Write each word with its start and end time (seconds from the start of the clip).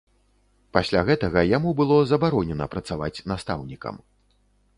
Пасля 0.77 1.03
гэтага 1.09 1.43
яму 1.57 1.73
было 1.81 1.99
забаронена 2.13 2.65
працаваць 2.73 3.15
настаўнікам. 3.35 3.95